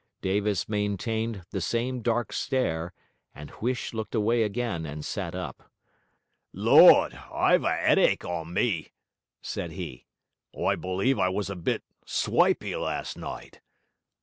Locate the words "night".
13.15-13.61